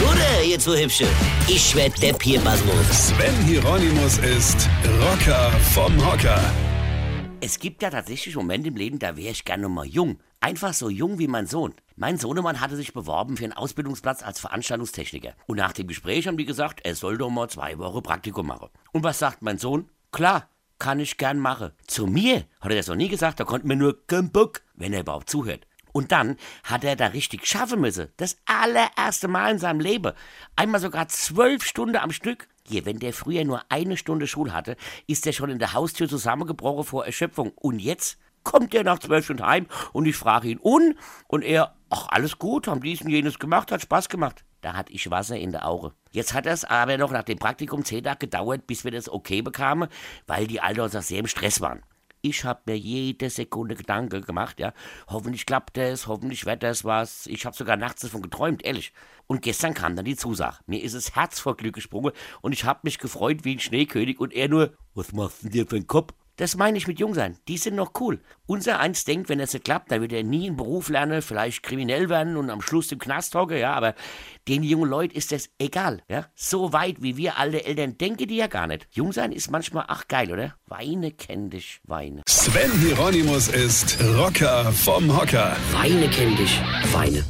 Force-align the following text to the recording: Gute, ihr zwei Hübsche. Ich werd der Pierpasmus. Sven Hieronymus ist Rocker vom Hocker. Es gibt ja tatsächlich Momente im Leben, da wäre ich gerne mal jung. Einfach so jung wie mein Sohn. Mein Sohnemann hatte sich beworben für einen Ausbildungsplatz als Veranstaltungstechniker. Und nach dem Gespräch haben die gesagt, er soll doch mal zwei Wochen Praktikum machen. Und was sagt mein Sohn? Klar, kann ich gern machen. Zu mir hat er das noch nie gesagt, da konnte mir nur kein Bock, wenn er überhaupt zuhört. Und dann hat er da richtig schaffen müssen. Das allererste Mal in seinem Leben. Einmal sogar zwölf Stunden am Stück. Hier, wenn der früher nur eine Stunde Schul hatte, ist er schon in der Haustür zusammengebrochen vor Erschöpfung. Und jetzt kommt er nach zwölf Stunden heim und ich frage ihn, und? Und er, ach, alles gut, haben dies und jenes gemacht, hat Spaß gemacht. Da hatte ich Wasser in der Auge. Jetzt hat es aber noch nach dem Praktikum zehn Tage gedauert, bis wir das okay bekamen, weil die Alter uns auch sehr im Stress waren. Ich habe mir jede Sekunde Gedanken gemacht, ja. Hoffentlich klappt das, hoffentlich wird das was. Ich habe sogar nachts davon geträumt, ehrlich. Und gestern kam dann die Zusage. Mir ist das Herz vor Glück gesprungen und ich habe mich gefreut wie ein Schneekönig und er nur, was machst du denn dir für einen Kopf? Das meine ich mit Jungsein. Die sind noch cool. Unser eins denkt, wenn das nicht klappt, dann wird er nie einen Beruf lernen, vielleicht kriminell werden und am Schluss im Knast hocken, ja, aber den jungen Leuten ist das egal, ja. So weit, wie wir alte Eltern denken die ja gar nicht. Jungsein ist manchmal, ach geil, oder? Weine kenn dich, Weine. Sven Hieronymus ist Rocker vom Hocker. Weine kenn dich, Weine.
Gute, 0.00 0.46
ihr 0.46 0.58
zwei 0.58 0.84
Hübsche. 0.84 1.06
Ich 1.48 1.74
werd 1.74 2.00
der 2.02 2.12
Pierpasmus. 2.12 3.08
Sven 3.08 3.34
Hieronymus 3.44 4.18
ist 4.18 4.68
Rocker 5.00 5.50
vom 5.74 5.92
Hocker. 6.06 6.40
Es 7.40 7.58
gibt 7.58 7.82
ja 7.82 7.90
tatsächlich 7.90 8.36
Momente 8.36 8.68
im 8.68 8.76
Leben, 8.76 8.98
da 8.98 9.16
wäre 9.16 9.30
ich 9.30 9.44
gerne 9.44 9.68
mal 9.68 9.86
jung. 9.86 10.18
Einfach 10.40 10.72
so 10.72 10.88
jung 10.88 11.18
wie 11.18 11.26
mein 11.26 11.46
Sohn. 11.46 11.74
Mein 11.96 12.16
Sohnemann 12.16 12.60
hatte 12.60 12.76
sich 12.76 12.92
beworben 12.92 13.36
für 13.36 13.44
einen 13.44 13.52
Ausbildungsplatz 13.52 14.22
als 14.22 14.40
Veranstaltungstechniker. 14.40 15.34
Und 15.46 15.56
nach 15.56 15.72
dem 15.72 15.88
Gespräch 15.88 16.26
haben 16.26 16.36
die 16.36 16.44
gesagt, 16.44 16.80
er 16.84 16.94
soll 16.94 17.18
doch 17.18 17.30
mal 17.30 17.48
zwei 17.48 17.78
Wochen 17.78 18.02
Praktikum 18.02 18.46
machen. 18.46 18.68
Und 18.92 19.02
was 19.04 19.18
sagt 19.18 19.42
mein 19.42 19.58
Sohn? 19.58 19.90
Klar, 20.12 20.48
kann 20.78 21.00
ich 21.00 21.16
gern 21.16 21.38
machen. 21.38 21.72
Zu 21.86 22.06
mir 22.06 22.44
hat 22.60 22.70
er 22.70 22.76
das 22.76 22.86
noch 22.86 22.96
nie 22.96 23.08
gesagt, 23.08 23.40
da 23.40 23.44
konnte 23.44 23.66
mir 23.66 23.76
nur 23.76 24.06
kein 24.06 24.30
Bock, 24.30 24.62
wenn 24.74 24.92
er 24.92 25.00
überhaupt 25.00 25.28
zuhört. 25.28 25.66
Und 25.98 26.12
dann 26.12 26.36
hat 26.62 26.84
er 26.84 26.94
da 26.94 27.08
richtig 27.08 27.44
schaffen 27.44 27.80
müssen. 27.80 28.06
Das 28.18 28.36
allererste 28.46 29.26
Mal 29.26 29.50
in 29.50 29.58
seinem 29.58 29.80
Leben. 29.80 30.12
Einmal 30.54 30.80
sogar 30.80 31.08
zwölf 31.08 31.64
Stunden 31.64 31.96
am 31.96 32.12
Stück. 32.12 32.46
Hier, 32.64 32.86
wenn 32.86 33.00
der 33.00 33.12
früher 33.12 33.44
nur 33.44 33.62
eine 33.68 33.96
Stunde 33.96 34.28
Schul 34.28 34.52
hatte, 34.52 34.76
ist 35.08 35.26
er 35.26 35.32
schon 35.32 35.50
in 35.50 35.58
der 35.58 35.72
Haustür 35.72 36.08
zusammengebrochen 36.08 36.84
vor 36.84 37.04
Erschöpfung. 37.04 37.50
Und 37.56 37.80
jetzt 37.80 38.16
kommt 38.44 38.74
er 38.74 38.84
nach 38.84 39.00
zwölf 39.00 39.24
Stunden 39.24 39.44
heim 39.44 39.66
und 39.92 40.06
ich 40.06 40.14
frage 40.14 40.50
ihn, 40.50 40.58
und? 40.58 40.94
Und 41.26 41.42
er, 41.42 41.74
ach, 41.90 42.06
alles 42.10 42.38
gut, 42.38 42.68
haben 42.68 42.80
dies 42.80 43.02
und 43.02 43.10
jenes 43.10 43.40
gemacht, 43.40 43.72
hat 43.72 43.82
Spaß 43.82 44.08
gemacht. 44.08 44.44
Da 44.60 44.74
hatte 44.74 44.92
ich 44.92 45.10
Wasser 45.10 45.36
in 45.36 45.50
der 45.50 45.66
Auge. 45.66 45.94
Jetzt 46.12 46.32
hat 46.32 46.46
es 46.46 46.64
aber 46.64 46.96
noch 46.96 47.10
nach 47.10 47.24
dem 47.24 47.40
Praktikum 47.40 47.84
zehn 47.84 48.04
Tage 48.04 48.28
gedauert, 48.28 48.68
bis 48.68 48.84
wir 48.84 48.92
das 48.92 49.08
okay 49.08 49.42
bekamen, 49.42 49.88
weil 50.28 50.46
die 50.46 50.60
Alter 50.60 50.84
uns 50.84 50.94
auch 50.94 51.02
sehr 51.02 51.18
im 51.18 51.26
Stress 51.26 51.60
waren. 51.60 51.82
Ich 52.20 52.44
habe 52.44 52.60
mir 52.66 52.78
jede 52.78 53.30
Sekunde 53.30 53.74
Gedanken 53.74 54.22
gemacht, 54.22 54.60
ja. 54.60 54.72
Hoffentlich 55.08 55.46
klappt 55.46 55.76
das, 55.76 56.06
hoffentlich 56.06 56.46
wird 56.46 56.62
das 56.62 56.84
was. 56.84 57.26
Ich 57.26 57.46
habe 57.46 57.56
sogar 57.56 57.76
nachts 57.76 58.02
davon 58.02 58.22
geträumt, 58.22 58.64
ehrlich. 58.64 58.92
Und 59.26 59.42
gestern 59.42 59.74
kam 59.74 59.94
dann 59.94 60.04
die 60.04 60.16
Zusage. 60.16 60.58
Mir 60.66 60.82
ist 60.82 60.94
das 60.94 61.14
Herz 61.14 61.38
vor 61.38 61.56
Glück 61.56 61.74
gesprungen 61.74 62.12
und 62.40 62.52
ich 62.52 62.64
habe 62.64 62.80
mich 62.82 62.98
gefreut 62.98 63.44
wie 63.44 63.56
ein 63.56 63.60
Schneekönig 63.60 64.20
und 64.20 64.32
er 64.32 64.48
nur, 64.48 64.76
was 64.94 65.12
machst 65.12 65.42
du 65.42 65.44
denn 65.44 65.52
dir 65.52 65.66
für 65.66 65.76
einen 65.76 65.86
Kopf? 65.86 66.14
Das 66.38 66.56
meine 66.56 66.78
ich 66.78 66.86
mit 66.86 67.00
Jungsein. 67.00 67.36
Die 67.48 67.58
sind 67.58 67.74
noch 67.74 67.92
cool. 68.00 68.20
Unser 68.46 68.78
eins 68.78 69.04
denkt, 69.04 69.28
wenn 69.28 69.40
das 69.40 69.52
nicht 69.52 69.64
klappt, 69.64 69.90
dann 69.90 70.00
wird 70.00 70.12
er 70.12 70.22
nie 70.22 70.46
einen 70.46 70.56
Beruf 70.56 70.88
lernen, 70.88 71.20
vielleicht 71.20 71.64
kriminell 71.64 72.08
werden 72.08 72.36
und 72.36 72.48
am 72.48 72.62
Schluss 72.62 72.92
im 72.92 73.00
Knast 73.00 73.34
hocken, 73.34 73.58
ja, 73.58 73.74
aber 73.74 73.94
den 74.46 74.62
jungen 74.62 74.88
Leuten 74.88 75.16
ist 75.16 75.32
das 75.32 75.50
egal, 75.58 76.00
ja. 76.08 76.26
So 76.36 76.72
weit, 76.72 77.02
wie 77.02 77.16
wir 77.16 77.38
alte 77.38 77.64
Eltern 77.64 77.98
denken 77.98 78.28
die 78.28 78.36
ja 78.36 78.46
gar 78.46 78.68
nicht. 78.68 78.86
Jungsein 78.92 79.32
ist 79.32 79.50
manchmal, 79.50 79.86
ach 79.88 80.06
geil, 80.06 80.32
oder? 80.32 80.54
Weine 80.66 81.10
kenn 81.10 81.50
dich, 81.50 81.80
Weine. 81.82 82.22
Sven 82.28 82.70
Hieronymus 82.80 83.48
ist 83.48 83.98
Rocker 84.16 84.72
vom 84.72 85.20
Hocker. 85.20 85.56
Weine 85.72 86.08
kenn 86.08 86.36
dich, 86.36 86.62
Weine. 86.92 87.24